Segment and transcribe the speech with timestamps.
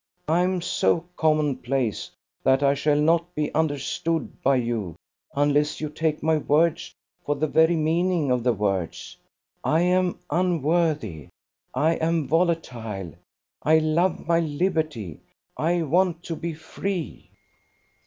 [0.27, 2.09] I am so commonplace
[2.43, 4.95] that I shall not be understood by you
[5.35, 9.15] unless you take my words for the very meaning of the words.
[9.63, 11.27] I am unworthy.
[11.75, 13.13] I am volatile.
[13.61, 15.19] I love my liberty.
[15.55, 17.29] I want to be free